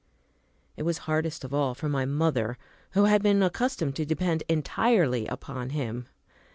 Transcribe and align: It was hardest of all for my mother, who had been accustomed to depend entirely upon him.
It 0.77 0.81
was 0.81 0.97
hardest 1.05 1.43
of 1.43 1.53
all 1.53 1.75
for 1.75 1.87
my 1.87 2.05
mother, 2.05 2.57
who 2.93 3.03
had 3.05 3.21
been 3.21 3.43
accustomed 3.43 3.95
to 3.97 4.03
depend 4.03 4.41
entirely 4.49 5.27
upon 5.27 5.69
him. 5.69 6.07